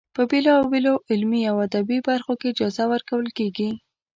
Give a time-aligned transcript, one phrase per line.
[0.15, 3.69] په بېلا بېلو علمي او ادبي برخو کې جایزه ورکول کیږي.